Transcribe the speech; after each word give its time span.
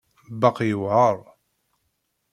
Baqi 0.39 0.65
yewεer. 0.69 1.17